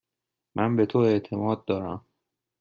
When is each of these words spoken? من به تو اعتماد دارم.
من 0.55 0.75
به 0.75 0.85
تو 0.85 0.99
اعتماد 0.99 1.65
دارم. 1.65 2.05